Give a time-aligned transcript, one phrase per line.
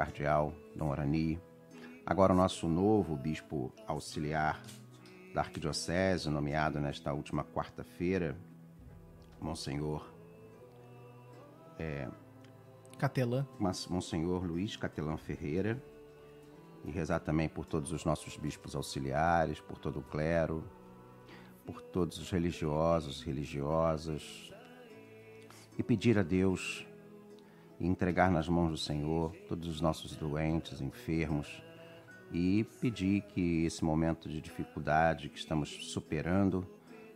[0.00, 1.38] cardeal, Dom Orani.
[2.06, 4.62] Agora o nosso novo bispo auxiliar
[5.34, 8.34] da Arquidiocese, nomeado nesta última quarta-feira,
[9.38, 10.10] Monsenhor
[11.78, 12.08] é,
[12.98, 13.46] Catelã.
[13.58, 15.78] Monsenhor Luiz Catelã Ferreira.
[16.82, 20.64] E rezar também por todos os nossos bispos auxiliares, por todo o clero,
[21.66, 24.50] por todos os religiosos, religiosas.
[25.76, 26.86] E pedir a Deus
[27.80, 31.62] e entregar nas mãos do Senhor todos os nossos doentes, enfermos,
[32.30, 36.64] e pedir que esse momento de dificuldade que estamos superando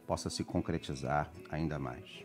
[0.07, 2.25] possa se concretizar ainda mais.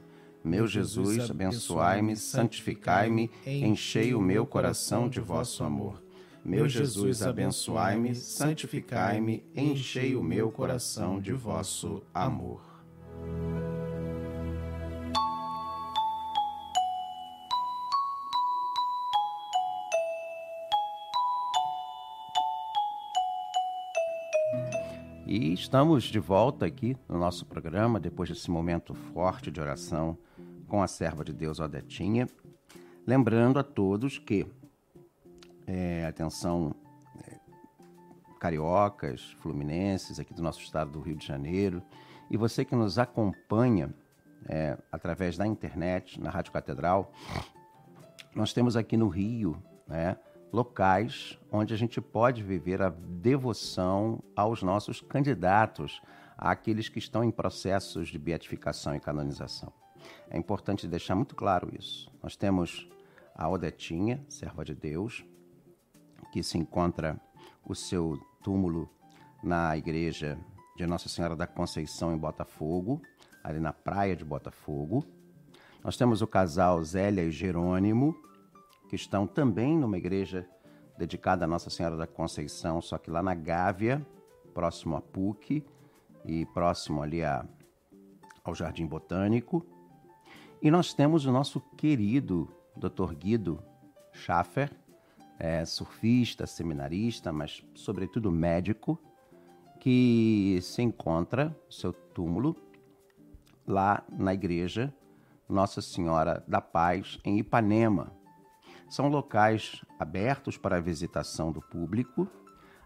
[0.43, 6.01] Meu Jesus, abençoai-me, santificai-me, enchei o meu coração de vosso amor.
[6.43, 12.59] Meu Jesus, abençoai-me, santificai-me, enchei o meu coração de vosso amor.
[25.27, 30.17] E estamos de volta aqui no nosso programa, depois desse momento forte de oração
[30.71, 32.29] com a serva de Deus Odetinha.
[33.05, 34.47] Lembrando a todos que,
[35.67, 36.73] é, atenção,
[37.27, 37.37] é,
[38.39, 41.83] cariocas, fluminenses aqui do nosso estado do Rio de Janeiro,
[42.29, 43.93] e você que nos acompanha
[44.47, 47.11] é, através da internet, na Rádio Catedral,
[48.33, 50.15] nós temos aqui no Rio né,
[50.53, 56.01] locais onde a gente pode viver a devoção aos nossos candidatos,
[56.37, 59.73] àqueles que estão em processos de beatificação e canonização.
[60.29, 62.11] É importante deixar muito claro isso.
[62.21, 62.87] Nós temos
[63.35, 65.25] a Odetinha, serva de Deus,
[66.31, 67.19] que se encontra
[67.65, 68.89] o seu túmulo
[69.43, 70.39] na igreja
[70.75, 73.01] de Nossa Senhora da Conceição em Botafogo,
[73.43, 75.05] ali na praia de Botafogo.
[75.83, 78.15] Nós temos o casal Zélia e Jerônimo,
[78.87, 80.47] que estão também numa igreja
[80.97, 84.05] dedicada a Nossa Senhora da Conceição, só que lá na Gávea,
[84.53, 85.65] próximo a PUC
[86.23, 87.45] e próximo ali a,
[88.43, 89.65] ao Jardim Botânico.
[90.61, 93.15] E nós temos o nosso querido Dr.
[93.15, 93.63] Guido
[94.13, 94.71] Schaffer,
[95.39, 98.99] é, surfista, seminarista, mas sobretudo médico,
[99.79, 102.55] que se encontra seu túmulo
[103.65, 104.93] lá na igreja
[105.49, 108.13] Nossa Senhora da Paz em Ipanema.
[108.87, 112.27] São locais abertos para a visitação do público.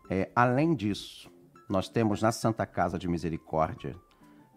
[0.09, 1.29] É, além disso,
[1.67, 3.97] nós temos na Santa Casa de Misericórdia,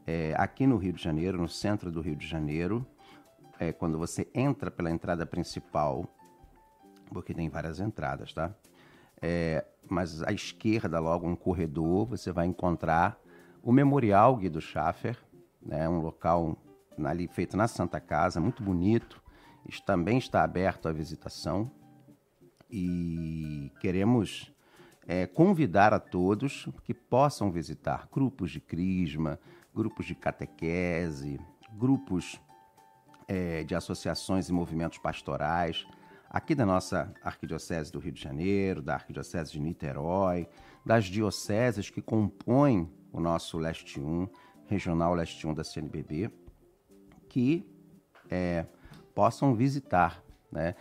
[0.06, 2.86] é, aqui no Rio de Janeiro, no centro do Rio de Janeiro,
[3.58, 6.06] é quando você entra pela entrada principal,
[7.12, 8.54] porque tem várias entradas, tá?
[9.20, 13.18] É, mas à esquerda, logo um corredor, você vai encontrar
[13.62, 15.18] o Memorial Guido Schaffer,
[15.60, 16.56] né, um local
[17.04, 19.22] ali feito na Santa Casa, muito bonito.
[19.68, 21.70] Isso também está aberto à visitação
[22.70, 24.52] e queremos
[25.06, 29.38] é, convidar a todos que possam visitar grupos de crisma,
[29.74, 31.40] grupos de catequese,
[31.72, 32.40] grupos
[33.28, 35.86] é, de associações e movimentos pastorais,
[36.30, 40.48] aqui da nossa Arquidiocese do Rio de Janeiro, da Arquidiocese de Niterói,
[40.84, 44.28] das dioceses que compõem o nosso Leste 1,
[44.66, 46.30] Regional Leste 1 da CNBB,
[47.28, 47.66] que
[48.30, 48.66] é,
[49.14, 50.74] possam visitar né,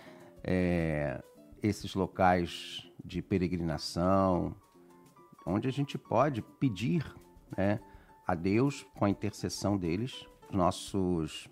[0.44, 1.22] é,
[1.62, 4.56] esses locais de peregrinação,
[5.46, 7.06] onde a gente pode pedir
[7.58, 7.80] né,
[8.26, 11.50] a Deus, com a intercessão deles, os nossos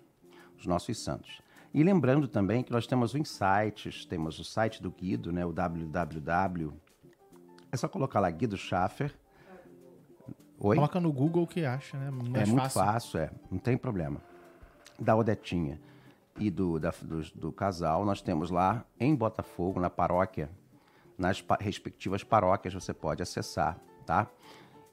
[0.58, 1.40] os nossos santos.
[1.72, 5.52] E lembrando também que nós temos os sites, temos o site do Guido, né, o
[5.52, 6.72] www.
[7.70, 9.14] É só colocar lá Guido Schaffer.
[10.58, 10.76] Oi?
[10.76, 12.10] Coloca no Google que acha, né?
[12.10, 12.80] Mais é muito fácil.
[12.80, 14.22] fácil, é, não tem problema.
[14.98, 15.78] Da Odetinha
[16.38, 20.50] e do, da, do, do, casal, nós temos lá em Botafogo, na paróquia,
[21.18, 24.26] nas pa respectivas paróquias você pode acessar, tá?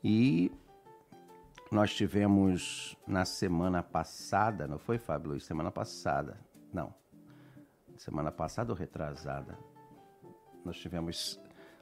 [0.04, 0.52] E
[1.74, 5.44] nós tivemos na semana passada, não foi, Fábio Luiz?
[5.44, 6.40] Semana passada.
[6.72, 6.94] Não.
[7.98, 9.58] Semana passada ou retrasada?
[10.64, 11.40] Nós tivemos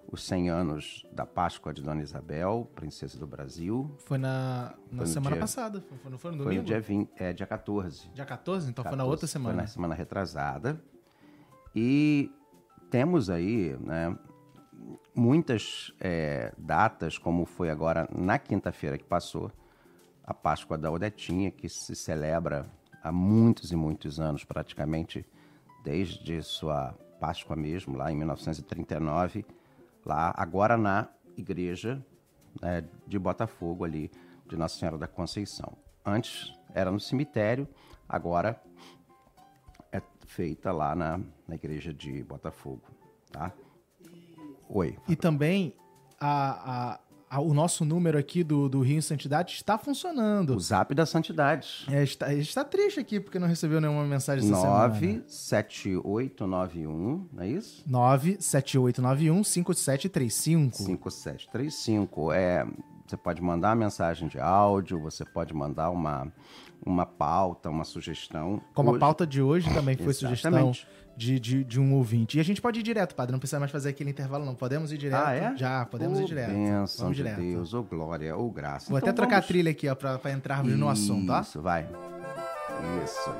[0.09, 3.93] os 100 anos da Páscoa de Dona Isabel, princesa do Brasil.
[3.99, 6.53] Foi na, na foi semana dia, passada, foi, não foi no domingo?
[6.53, 8.09] Foi no dia, 20, é, dia 14.
[8.13, 8.69] Dia 14?
[8.69, 9.53] Então 14, foi na outra semana.
[9.55, 10.81] Foi na semana retrasada.
[11.75, 12.31] E
[12.89, 14.17] temos aí, né,
[15.13, 19.51] muitas é, datas, como foi agora na quinta-feira que passou,
[20.23, 22.65] a Páscoa da Odetinha, que se celebra
[23.03, 25.25] há muitos e muitos anos, praticamente
[25.83, 29.45] desde sua Páscoa mesmo, lá em 1939,
[30.05, 31.07] lá agora na
[31.37, 32.03] igreja
[32.61, 34.11] né, de Botafogo, ali,
[34.47, 35.77] de Nossa Senhora da Conceição.
[36.05, 37.67] Antes era no cemitério,
[38.07, 38.61] agora
[39.91, 42.83] é feita lá na, na igreja de Botafogo,
[43.31, 43.51] tá?
[44.69, 44.97] Oi.
[45.07, 45.75] E também
[46.19, 46.99] a, a, a,
[47.39, 50.53] o nosso número aqui do, do Rio Santidade está funcionando.
[50.55, 51.85] O Zap da Santidade.
[51.89, 57.83] É, está, está triste aqui porque não recebeu nenhuma mensagem essa 97891, não é isso?
[57.87, 60.77] 97891 5735.
[60.77, 62.31] 5735.
[62.33, 62.67] É,
[63.11, 66.31] você pode mandar mensagem de áudio, você pode mandar uma,
[66.85, 68.61] uma pauta, uma sugestão.
[68.73, 68.97] Como hoje...
[68.97, 70.71] a pauta de hoje também foi sugestão
[71.17, 72.37] de, de, de, um ouvinte.
[72.37, 74.55] E a gente pode ir direto, padre, não precisa mais fazer aquele intervalo, não.
[74.55, 75.25] Podemos ir direto?
[75.25, 75.57] Ah, é?
[75.57, 76.53] Já, podemos oh, ir direto.
[76.53, 77.41] Bênção vamos de direto.
[77.41, 78.89] Deus, ou oh, glória, ou oh, graça.
[78.89, 79.45] Vou então, até trocar vamos...
[79.45, 81.41] a trilha aqui, ó, pra, pra entrarmos no assunto, tá?
[81.41, 81.85] Isso, vai.
[83.03, 83.31] Isso.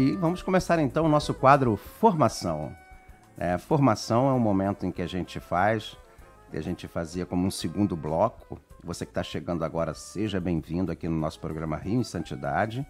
[0.00, 2.74] E vamos começar então o nosso quadro Formação.
[3.36, 5.94] É, formação é um momento em que a gente faz,
[6.50, 8.58] que a gente fazia como um segundo bloco.
[8.82, 12.86] Você que está chegando agora, seja bem-vindo aqui no nosso programa Rio em Santidade.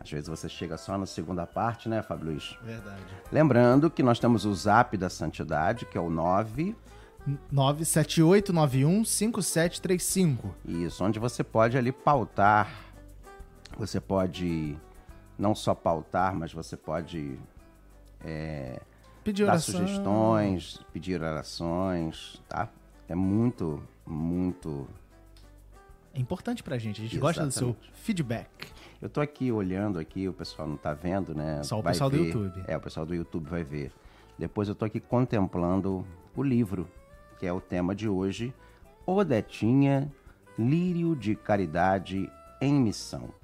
[0.00, 2.58] Às vezes você chega só na segunda parte, né, Fábio Luiz?
[2.60, 3.04] Verdade.
[3.30, 6.74] Lembrando que nós temos o Zap da Santidade, que é o 9...
[7.54, 10.38] 978915735.
[10.64, 12.68] Isso, onde você pode ali pautar,
[13.76, 14.76] você pode
[15.38, 17.38] não só pautar, mas você pode
[18.24, 18.80] é,
[19.22, 22.68] pedir dar sugestões, pedir orações, tá?
[23.08, 24.86] É muito, muito...
[26.12, 27.36] É importante pra gente, a gente Exatamente.
[27.38, 28.66] gosta do seu feedback.
[29.00, 31.62] Eu tô aqui olhando aqui, o pessoal não tá vendo, né?
[31.62, 32.16] Só o vai pessoal ver.
[32.16, 32.64] do YouTube.
[32.66, 33.92] É, o pessoal do YouTube vai ver.
[34.36, 36.04] Depois eu tô aqui contemplando
[36.34, 36.88] o livro,
[37.38, 38.52] que é o tema de hoje,
[39.06, 40.12] Odetinha,
[40.58, 42.28] Lírio de Caridade
[42.60, 43.37] em Missão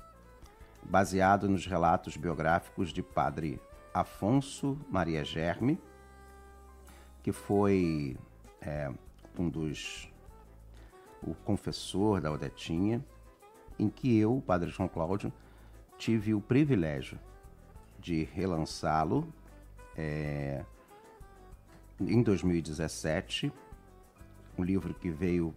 [0.84, 3.60] baseado nos relatos biográficos de Padre
[3.92, 5.80] Afonso Maria Germe,
[7.22, 8.16] que foi
[8.60, 8.90] é,
[9.38, 10.10] um dos.
[11.22, 13.04] o confessor da Odetinha,
[13.78, 15.32] em que eu, Padre João Cláudio,
[15.96, 17.18] tive o privilégio
[17.98, 19.32] de relançá-lo
[19.96, 20.64] é,
[22.00, 23.52] em 2017,
[24.58, 25.54] um livro que veio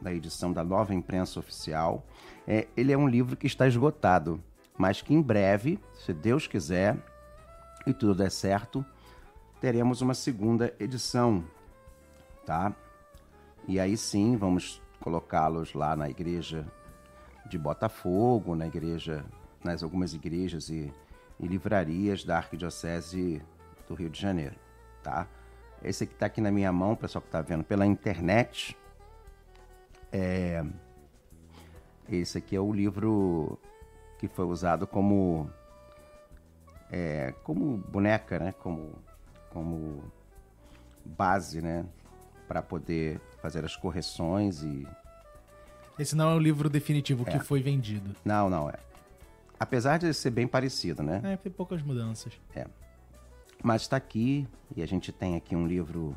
[0.00, 2.04] da edição da nova imprensa oficial.
[2.46, 4.42] É, ele é um livro que está esgotado
[4.78, 6.96] mas que em breve, se Deus quiser
[7.86, 8.84] e tudo der certo,
[9.60, 11.44] teremos uma segunda edição,
[12.44, 12.74] tá?
[13.66, 16.66] E aí sim, vamos colocá-los lá na igreja
[17.48, 19.24] de Botafogo, na igreja,
[19.62, 20.92] nas algumas igrejas e,
[21.38, 23.42] e livrarias da Arquidiocese
[23.88, 24.56] do Rio de Janeiro,
[25.02, 25.26] tá?
[25.82, 28.76] Esse aqui está aqui na minha mão, pessoal que está vendo pela internet.
[30.10, 30.64] É...
[32.08, 33.58] Esse aqui é o livro
[34.28, 35.50] que foi usado como
[36.90, 38.52] é, como boneca, né?
[38.52, 38.94] Como,
[39.50, 40.04] como
[41.04, 41.84] base, né?
[42.46, 44.86] Para poder fazer as correções e.
[45.98, 47.32] Esse não é o livro definitivo é.
[47.32, 48.14] que foi vendido.
[48.24, 48.74] Não, não é.
[49.58, 51.20] Apesar de ser bem parecido, né?
[51.24, 52.34] É, tem poucas mudanças.
[52.54, 52.66] É.
[53.62, 56.16] Mas está aqui e a gente tem aqui um livro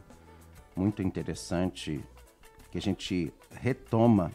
[0.75, 2.03] muito interessante
[2.69, 4.31] que a gente retoma,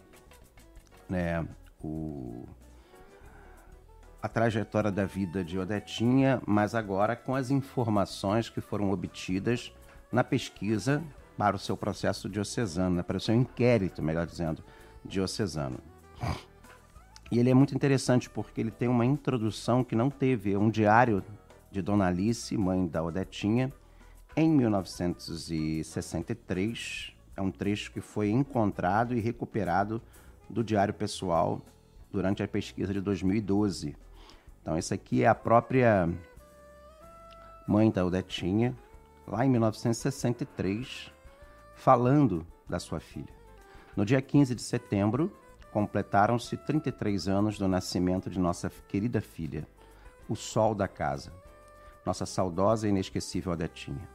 [1.08, 1.46] né?
[1.82, 2.46] O
[4.24, 9.70] a trajetória da vida de Odetinha, mas agora com as informações que foram obtidas
[10.10, 11.04] na pesquisa
[11.36, 14.64] para o seu processo diocesano, né, para o seu inquérito, melhor dizendo,
[15.04, 15.78] diocesano.
[17.30, 20.70] E ele é muito interessante porque ele tem uma introdução que não teve, é um
[20.70, 21.22] diário
[21.70, 23.70] de Dona Alice, mãe da Odetinha,
[24.34, 27.12] em 1963.
[27.36, 30.00] É um trecho que foi encontrado e recuperado
[30.48, 31.60] do diário pessoal
[32.10, 34.02] durante a pesquisa de 2012.
[34.64, 36.08] Então, esse aqui é a própria
[37.68, 38.74] mãe da Odetinha,
[39.26, 41.12] lá em 1963,
[41.76, 43.28] falando da sua filha.
[43.94, 45.30] No dia 15 de setembro,
[45.70, 49.68] completaram-se 33 anos do nascimento de nossa querida filha,
[50.30, 51.30] o sol da casa,
[52.06, 54.08] nossa saudosa e inesquecível Odetinha.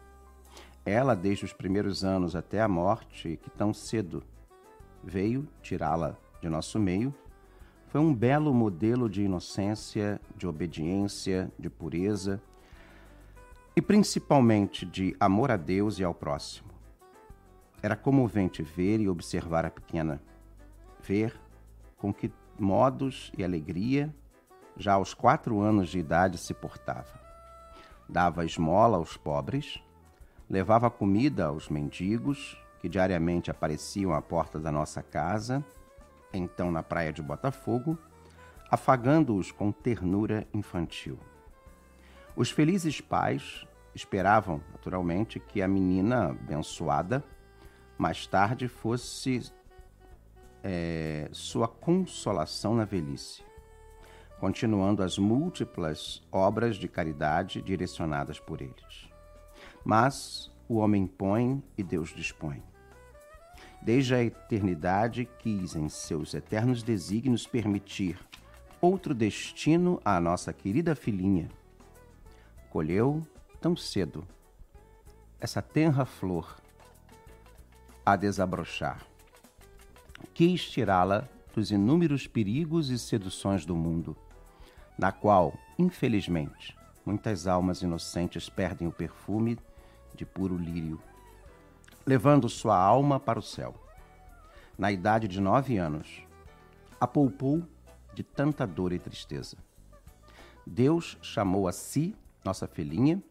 [0.84, 4.24] Ela, desde os primeiros anos até a morte, que tão cedo
[5.04, 7.14] veio tirá-la de nosso meio,
[7.90, 12.40] foi um belo modelo de inocência, de obediência, de pureza
[13.76, 16.70] e principalmente de amor a Deus e ao próximo.
[17.82, 20.22] Era comovente ver e observar a pequena,
[21.02, 21.36] ver
[21.98, 24.14] com que modos e alegria,
[24.78, 27.20] já aos quatro anos de idade, se portava.
[28.08, 29.82] Dava esmola aos pobres,
[30.48, 35.66] levava comida aos mendigos, que diariamente apareciam à porta da nossa casa,
[36.34, 37.98] então na praia de Botafogo,
[38.70, 41.20] afagando-os com ternura infantil.
[42.36, 47.24] Os felizes pais esperavam, naturalmente, que a menina abençoada
[47.98, 49.52] mais tarde fosse
[50.64, 53.44] é, sua consolação na velhice,
[54.40, 59.10] continuando as múltiplas obras de caridade direcionadas por eles.
[59.84, 62.69] Mas o homem põe e Deus dispõe.
[63.82, 68.20] Desde a eternidade quis, em seus eternos desígnios, permitir
[68.82, 71.50] outro destino à nossa querida filhinha.
[72.70, 73.26] Colheu
[73.60, 74.28] tão cedo
[75.40, 76.62] essa tenra flor
[78.06, 79.06] a desabrochar.
[80.34, 84.16] Quis tirá-la dos inúmeros perigos e seduções do mundo,
[84.98, 89.58] na qual, infelizmente, muitas almas inocentes perdem o perfume
[90.14, 91.02] de puro lírio,
[92.10, 93.76] levando sua alma para o céu.
[94.76, 96.24] Na idade de nove anos,
[97.00, 97.62] a poupou
[98.16, 99.58] de tanta dor e tristeza.
[100.66, 103.22] Deus chamou a si nossa filhinha,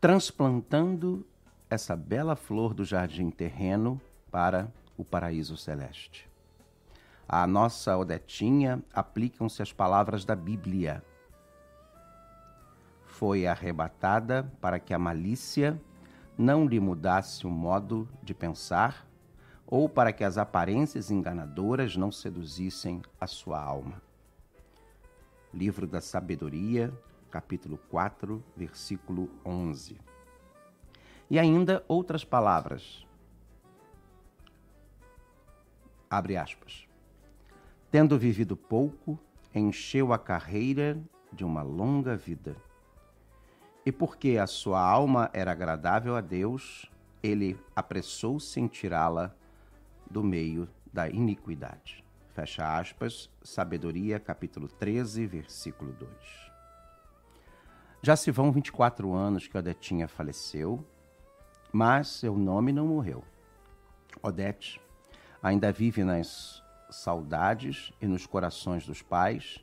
[0.00, 1.24] transplantando
[1.70, 6.28] essa bela flor do jardim terreno para o paraíso celeste.
[7.28, 11.04] À nossa Odetinha aplicam-se as palavras da Bíblia.
[13.06, 15.80] Foi arrebatada para que a malícia
[16.36, 19.06] não lhe mudasse o modo de pensar
[19.66, 24.02] ou para que as aparências enganadoras não seduzissem a sua alma.
[25.52, 26.92] Livro da Sabedoria,
[27.30, 29.96] capítulo 4, versículo 11.
[31.30, 33.06] E ainda outras palavras.
[36.10, 36.86] Abre aspas.
[37.90, 39.18] Tendo vivido pouco,
[39.54, 41.00] encheu a carreira
[41.32, 42.56] de uma longa vida.
[43.84, 46.90] E porque a sua alma era agradável a Deus,
[47.22, 49.34] ele apressou-se em tirá-la
[50.10, 52.04] do meio da iniquidade.
[52.32, 56.10] Fecha aspas, Sabedoria, capítulo 13, versículo 2.
[58.02, 60.84] Já se vão 24 anos que Odetinha faleceu,
[61.72, 63.24] mas seu nome não morreu.
[64.22, 64.80] Odete
[65.42, 69.62] ainda vive nas saudades e nos corações dos pais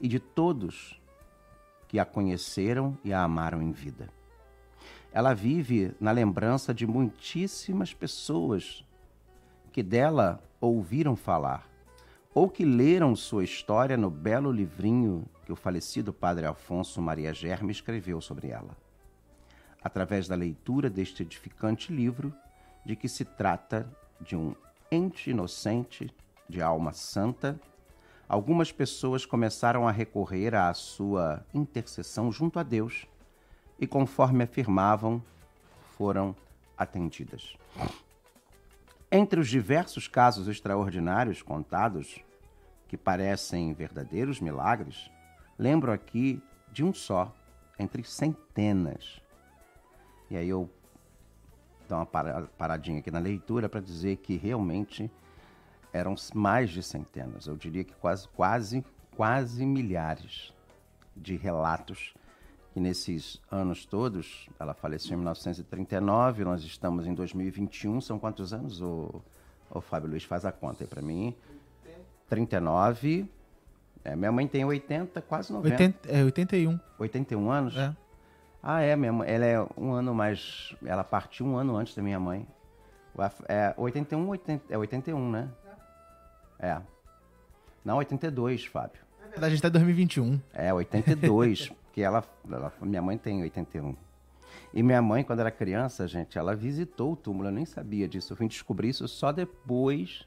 [0.00, 1.00] e de todos
[1.92, 4.08] que a conheceram e a amaram em vida.
[5.12, 8.82] Ela vive na lembrança de muitíssimas pessoas
[9.70, 11.68] que dela ouviram falar,
[12.34, 17.72] ou que leram sua história no belo livrinho que o falecido padre Alfonso Maria Germe
[17.72, 18.74] escreveu sobre ela.
[19.84, 22.32] Através da leitura deste edificante livro,
[22.86, 23.86] de que se trata
[24.18, 24.54] de um
[24.90, 26.10] ente inocente,
[26.48, 27.60] de alma santa,
[28.32, 33.06] algumas pessoas começaram a recorrer à sua intercessão junto a Deus
[33.78, 35.22] e, conforme afirmavam,
[35.98, 36.34] foram
[36.74, 37.58] atendidas.
[39.10, 42.20] Entre os diversos casos extraordinários contados,
[42.88, 45.10] que parecem verdadeiros milagres,
[45.58, 47.30] lembro aqui de um só,
[47.78, 49.20] entre centenas.
[50.30, 50.70] E aí eu
[51.86, 55.10] dou uma paradinha aqui na leitura para dizer que realmente
[55.92, 58.84] eram mais de centenas, eu diria que quase, quase,
[59.16, 60.52] quase milhares
[61.16, 62.14] de relatos
[62.72, 68.80] que nesses anos todos, ela faleceu em 1939, nós estamos em 2021, são quantos anos,
[68.80, 69.22] o,
[69.70, 71.34] o Fábio Luiz faz a conta aí para mim?
[72.28, 73.28] 39,
[74.04, 75.74] é, minha mãe tem 80, quase 90.
[75.74, 76.80] 80, é, 81.
[76.98, 77.76] 81 anos?
[77.76, 77.94] É.
[78.62, 82.02] Ah, é, minha mãe, ela é um ano mais, ela partiu um ano antes da
[82.02, 82.46] minha mãe.
[83.48, 85.50] É 81, 80, é 81, né?
[86.62, 86.80] É.
[87.84, 89.02] Não, 82, Fábio.
[89.20, 90.40] Na verdade, a gente tá em 2021.
[90.54, 91.72] É, 82.
[91.92, 93.94] que ela, ela, minha mãe tem 81.
[94.72, 98.32] E minha mãe, quando era criança, gente, ela visitou o túmulo, eu nem sabia disso.
[98.32, 100.26] Eu vim descobrir isso só depois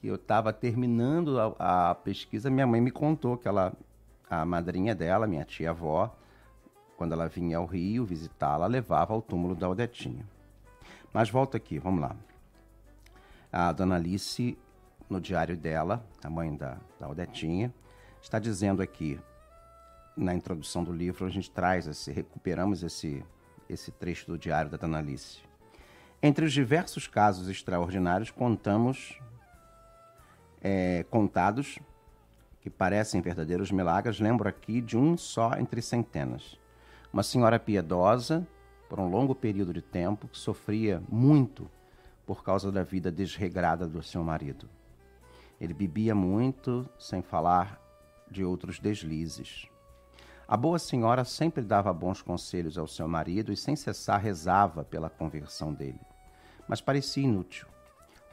[0.00, 2.48] que eu estava terminando a, a, pesquisa.
[2.48, 3.72] Minha mãe me contou que ela,
[4.28, 6.14] a madrinha dela, minha tia-avó,
[6.96, 10.24] quando ela vinha ao Rio visitá-la, levava ao túmulo da Odetinha.
[11.12, 12.14] Mas volta aqui, vamos lá.
[13.52, 14.56] A dona Alice,
[15.10, 17.74] no diário dela, a mãe da, da Odetinha,
[18.22, 19.18] está dizendo aqui:
[20.16, 23.24] na introdução do livro, a gente traz esse, recuperamos esse,
[23.68, 25.40] esse trecho do diário da Dona Alice.
[26.22, 29.18] Entre os diversos casos extraordinários, contamos,
[30.62, 31.78] é, contados,
[32.60, 36.58] que parecem verdadeiros milagres, lembro aqui de um só entre centenas.
[37.12, 38.46] Uma senhora piedosa,
[38.88, 41.70] por um longo período de tempo, que sofria muito
[42.26, 44.68] por causa da vida desregrada do seu marido.
[45.60, 47.78] Ele bebia muito, sem falar
[48.30, 49.66] de outros deslizes.
[50.48, 55.10] A boa senhora sempre dava bons conselhos ao seu marido e sem cessar rezava pela
[55.10, 56.00] conversão dele.
[56.66, 57.68] Mas parecia inútil.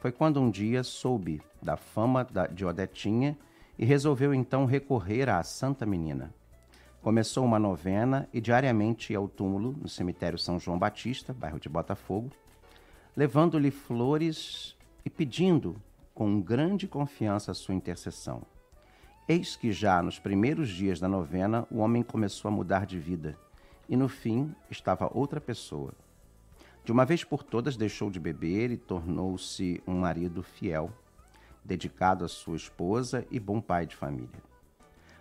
[0.00, 3.36] Foi quando um dia soube da fama de Odetinha
[3.78, 6.34] e resolveu então recorrer à Santa Menina.
[7.02, 11.68] Começou uma novena e diariamente ia ao túmulo no cemitério São João Batista, bairro de
[11.68, 12.30] Botafogo,
[13.16, 15.80] levando-lhe flores e pedindo
[16.18, 18.42] com grande confiança a sua intercessão.
[19.28, 23.38] Eis que já nos primeiros dias da novena o homem começou a mudar de vida
[23.88, 25.92] e no fim estava outra pessoa.
[26.84, 30.90] De uma vez por todas deixou de beber e tornou-se um marido fiel,
[31.64, 34.42] dedicado à sua esposa e bom pai de família.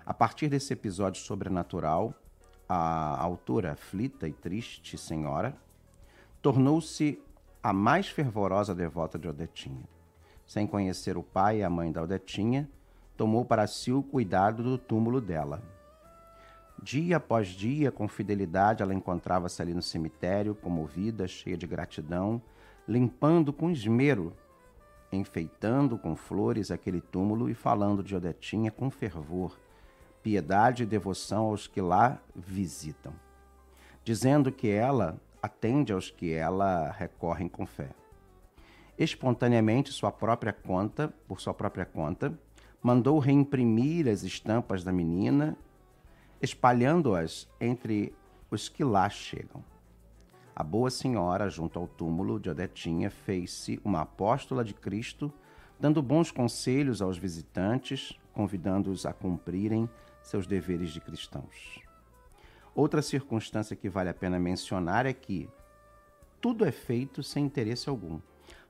[0.03, 2.11] A partir desse episódio sobrenatural,
[2.67, 5.55] a autora aflita e triste senhora
[6.41, 7.21] tornou-se
[7.61, 9.96] a mais fervorosa devota de Odetinha.
[10.47, 12.69] Sem conhecer o pai e a mãe da Odetinha,
[13.17, 15.61] tomou para si o cuidado do túmulo dela.
[16.81, 22.41] Dia após dia, com fidelidade, ela encontrava-se ali no cemitério, comovida, cheia de gratidão,
[22.87, 24.33] limpando com esmero,
[25.11, 29.57] enfeitando com flores aquele túmulo e falando de Odetinha com fervor,
[30.23, 33.13] piedade e devoção aos que lá visitam,
[34.01, 37.89] dizendo que ela atende aos que ela recorrem com fé.
[38.97, 42.37] Espontaneamente, sua própria conta, por sua própria conta,
[42.81, 45.55] mandou reimprimir as estampas da menina,
[46.41, 48.13] espalhando-as entre
[48.49, 49.63] os que lá chegam.
[50.55, 55.31] A boa senhora, junto ao túmulo de Odetinha, fez-se uma apóstola de Cristo,
[55.79, 59.87] dando bons conselhos aos visitantes, convidando-os a cumprirem
[60.23, 61.79] seus deveres de cristãos.
[62.73, 65.47] Outra circunstância que vale a pena mencionar é que
[66.41, 68.19] tudo é feito sem interesse algum,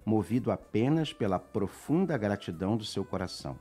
[0.08, 3.58] movido apenas pela profunda gratidão do seu coração.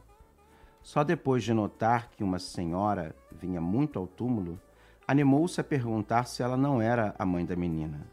[0.80, 4.56] Só depois de notar que uma senhora vinha muito ao túmulo,
[5.08, 8.06] animou-se a perguntar se ela não era a mãe da menina.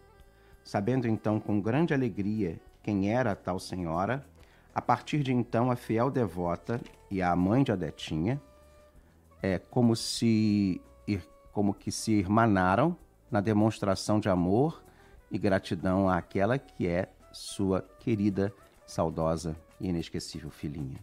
[0.63, 4.25] Sabendo então com grande alegria quem era a tal senhora,
[4.73, 6.81] a partir de então a fiel devota
[7.11, 8.41] e a mãe de Odetinha,
[9.43, 10.81] é como se
[11.51, 12.97] como que se irmanaram
[13.29, 14.83] na demonstração de amor
[15.29, 18.53] e gratidão àquela que é sua querida,
[18.85, 20.99] saudosa e inesquecível filhinha.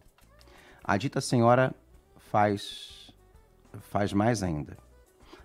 [0.83, 1.75] A dita senhora
[2.17, 3.13] faz,
[3.81, 4.79] faz mais ainda.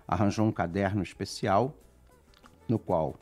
[0.08, 1.74] Arranjou um caderno especial
[2.68, 3.16] no qual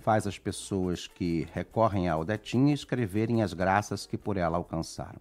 [0.00, 5.20] faz as pessoas que recorrem à Odetinha escreverem as graças que por ela alcançaram.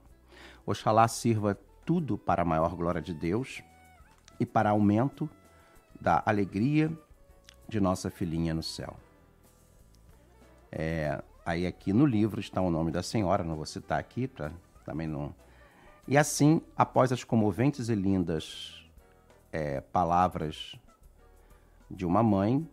[0.65, 3.61] Oxalá sirva tudo para a maior glória de Deus
[4.39, 5.29] e para aumento
[5.99, 6.91] da alegria
[7.67, 8.95] de nossa filhinha no céu.
[10.71, 14.51] É, aí aqui no livro está o nome da senhora, não vou citar aqui para
[14.85, 15.33] também não
[16.07, 18.81] e assim, após as comoventes e lindas
[19.51, 20.73] é, palavras
[21.91, 22.65] de uma mãe,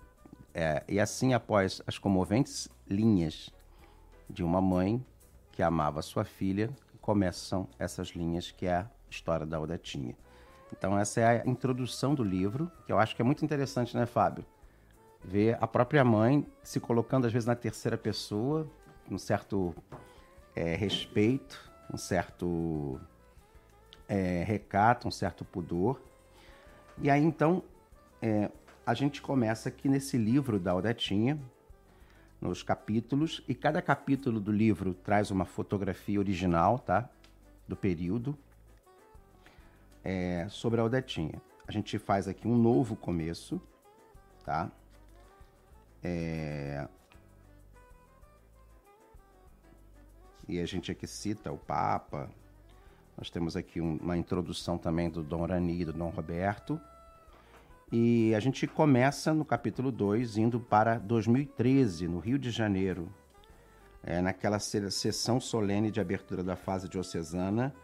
[0.54, 3.50] é, e assim após as comoventes linhas
[4.30, 5.04] de uma mãe
[5.50, 10.16] que amava sua filha, começam essas linhas que é a história da Odetinha.
[10.72, 14.06] Então essa é a introdução do livro, que eu acho que é muito interessante, né,
[14.06, 14.44] Fábio?
[15.24, 18.70] Ver a própria mãe se colocando às vezes na terceira pessoa,
[19.10, 19.74] um certo
[20.54, 23.00] é, respeito, um certo
[24.08, 26.00] é, recato, um certo pudor.
[26.98, 27.62] E aí então
[28.20, 28.50] é,
[28.86, 31.38] a gente começa aqui nesse livro da Odetinha,
[32.40, 37.08] nos capítulos, e cada capítulo do livro traz uma fotografia original, tá?
[37.66, 38.36] Do período,
[40.04, 41.40] é, sobre a Odetinha.
[41.66, 43.58] A gente faz aqui um novo começo,
[44.44, 44.70] tá?
[46.04, 46.86] É...
[50.46, 52.30] E a gente aqui cita o Papa,
[53.16, 56.78] nós temos aqui uma introdução também do Dom Rani e do Dom Roberto.
[57.90, 63.08] E a gente começa no capítulo 2, indo para 2013, no Rio de Janeiro,
[64.02, 67.74] é, naquela sessão solene de abertura da fase diocesana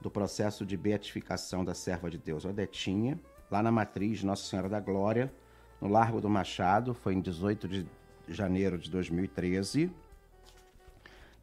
[0.00, 3.18] do processo de beatificação da serva de Deus Odetinha,
[3.50, 5.32] lá na matriz Nossa Senhora da Glória,
[5.80, 7.86] no Largo do Machado, foi em 18 de
[8.28, 9.90] janeiro de 2013.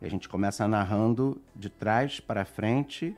[0.01, 3.15] E a gente começa narrando de trás para frente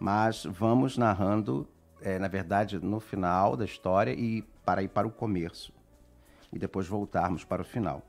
[0.00, 1.68] mas vamos narrando,
[2.00, 5.72] é, na verdade, no final da história e para ir para o começo
[6.50, 8.02] e depois voltarmos para o final.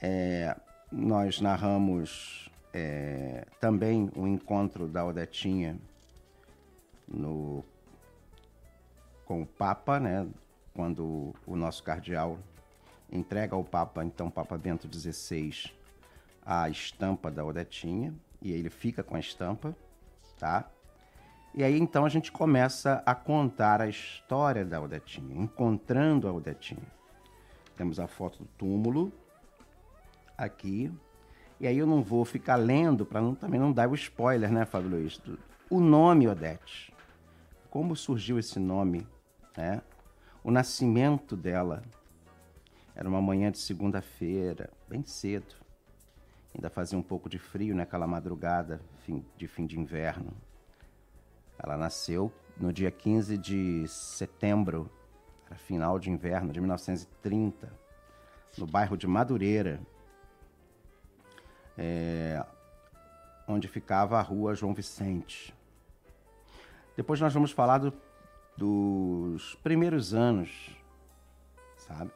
[0.00, 0.56] É,
[0.92, 5.76] nós narramos é, também o encontro da Odetinha
[7.08, 7.64] no,
[9.26, 10.24] com o Papa, né,
[10.74, 12.38] quando o nosso cardeal
[13.10, 15.70] entrega ao Papa, então Papa Bento XVI,
[16.44, 19.74] a estampa da Odetinha, e ele fica com a estampa,
[20.38, 20.68] tá?
[21.54, 26.92] E aí então a gente começa a contar a história da Odetinha, encontrando a Odetinha.
[27.76, 29.12] Temos a foto do túmulo
[30.36, 30.92] aqui.
[31.60, 34.90] E aí eu não vou ficar lendo para também não dar o spoiler, né, Fábio
[34.90, 35.20] Luiz?
[35.70, 36.92] O nome Odete.
[37.70, 39.06] Como surgiu esse nome,
[39.56, 39.80] né?
[40.44, 41.82] O nascimento dela.
[42.94, 45.54] Era uma manhã de segunda-feira, bem cedo.
[46.54, 48.78] Ainda fazia um pouco de frio naquela madrugada
[49.38, 50.36] de fim de inverno.
[51.58, 54.90] Ela nasceu no dia 15 de setembro,
[55.46, 57.72] era final de inverno de 1930,
[58.58, 59.80] no bairro de Madureira,
[61.78, 62.44] é,
[63.48, 65.54] onde ficava a rua João Vicente.
[66.94, 67.92] Depois nós vamos falar do,
[68.56, 70.70] dos primeiros anos,
[71.76, 72.10] sabe?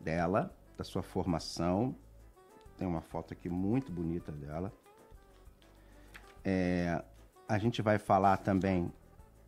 [0.00, 1.94] Dela, da sua formação.
[2.76, 4.72] Tem uma foto aqui muito bonita dela.
[6.44, 7.02] É,
[7.48, 8.92] a gente vai falar também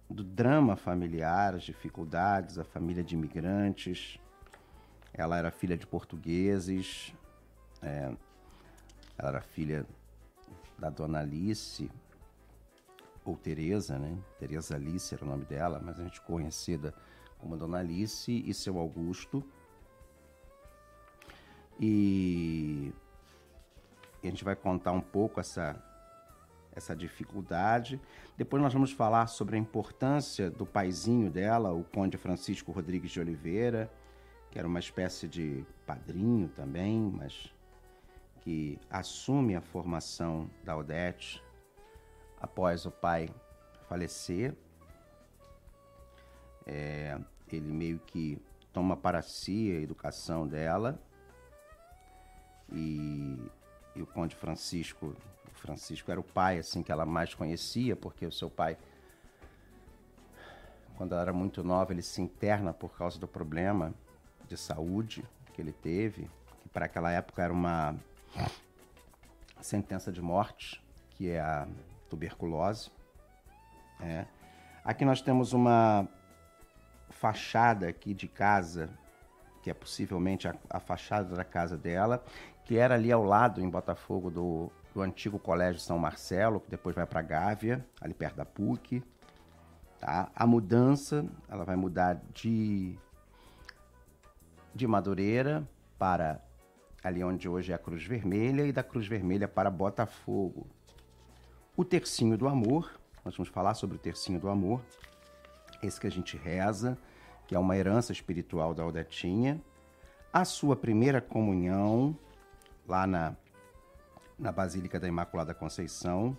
[0.09, 4.19] do drama familiar, as dificuldades, a família de imigrantes.
[5.12, 7.12] Ela era filha de portugueses,
[7.83, 8.12] é,
[9.19, 9.87] ela era filha
[10.79, 11.91] da dona Alice,
[13.29, 14.17] ou Teresa, né?
[14.38, 16.95] Teresa Alice era o nome dela, mas a gente conhecida
[17.38, 19.45] como Dona Alice e seu Augusto.
[21.79, 22.93] E
[24.23, 25.85] a gente vai contar um pouco essa
[26.75, 28.01] essa dificuldade.
[28.37, 33.19] Depois nós vamos falar sobre a importância do paizinho dela, o Conde Francisco Rodrigues de
[33.19, 33.91] Oliveira,
[34.49, 37.53] que era uma espécie de padrinho também, mas
[38.43, 41.43] que assume a formação da Odete
[42.40, 43.29] após o pai
[43.88, 44.55] falecer.
[46.66, 47.18] É,
[47.51, 48.40] ele meio que
[48.72, 51.01] toma para si a educação dela
[52.70, 53.38] e,
[53.96, 55.16] e o Conde Francisco
[55.55, 58.77] Francisco era o pai assim que ela mais conhecia, porque o seu pai
[60.98, 63.94] quando ela era muito nova, ele se interna por causa do problema
[64.48, 65.24] de saúde
[65.55, 66.29] que ele teve,
[66.61, 67.94] que para aquela época era uma
[69.61, 71.68] sentença de morte, que é a
[72.09, 72.90] tuberculose.
[74.01, 74.27] É.
[74.85, 76.09] Aqui nós temos uma
[77.11, 78.90] fachada aqui de casa,
[79.62, 82.25] que é possivelmente a, a fachada da casa dela,
[82.64, 86.94] que era ali ao lado, em Botafogo, do do antigo Colégio São Marcelo, que depois
[86.94, 89.03] vai para Gávea, ali perto da PUC.
[90.01, 90.29] Tá?
[90.35, 92.99] A mudança, ela vai mudar de,
[94.75, 96.42] de Madureira para
[97.03, 100.66] ali onde hoje é a Cruz Vermelha e da Cruz Vermelha para Botafogo.
[101.79, 102.91] O tercinho do amor,
[103.25, 104.83] nós vamos falar sobre o tercinho do amor,
[105.81, 106.99] esse que a gente reza,
[107.47, 109.62] que é uma herança espiritual da Odetinha.
[110.33, 112.19] A sua primeira comunhão,
[112.85, 113.37] lá na
[114.37, 116.37] na Basílica da Imaculada Conceição,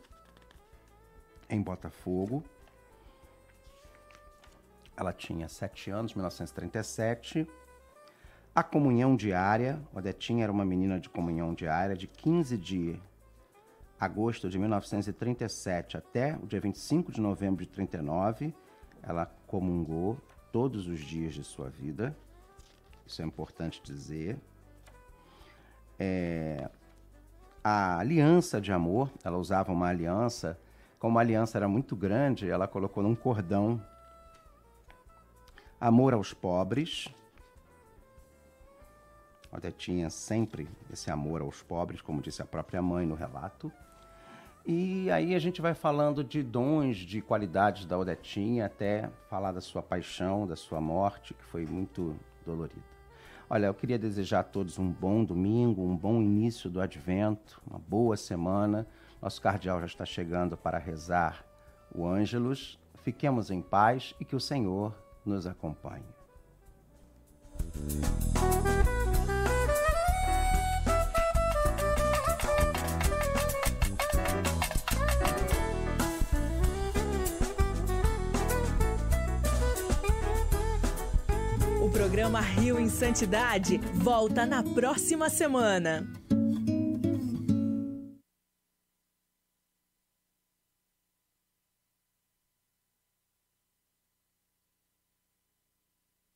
[1.49, 2.43] em Botafogo.
[4.97, 7.47] Ela tinha sete anos, 1937.
[8.53, 12.99] A comunhão diária, Odetinha era uma menina de comunhão diária de 15 de
[13.99, 18.53] agosto de 1937 até o dia 25 de novembro de 39.
[19.03, 20.17] Ela comungou
[20.51, 22.15] todos os dias de sua vida.
[23.05, 24.37] Isso é importante dizer.
[25.97, 26.69] É,
[27.63, 30.57] a aliança de amor, ela usava uma aliança,
[30.97, 33.81] como a aliança era muito grande, ela colocou num cordão
[35.79, 37.09] amor aos pobres.
[39.51, 43.71] Olha, tinha sempre esse amor aos pobres, como disse a própria mãe no relato.
[44.65, 49.61] E aí a gente vai falando de dons, de qualidades da Odetinha, até falar da
[49.61, 52.99] sua paixão, da sua morte, que foi muito dolorida.
[53.49, 57.79] Olha, eu queria desejar a todos um bom domingo, um bom início do advento, uma
[57.79, 58.85] boa semana.
[59.19, 61.43] Nosso cardeal já está chegando para rezar
[61.93, 62.77] o Ângelus.
[63.01, 64.95] Fiquemos em paz e que o Senhor
[65.25, 66.05] nos acompanhe.
[82.41, 86.18] Rio em Santidade volta na próxima semana.